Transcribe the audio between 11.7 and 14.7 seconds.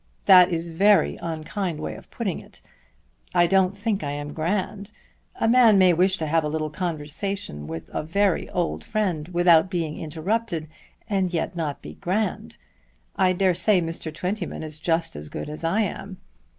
be grand. I dare say Mr. Twentyman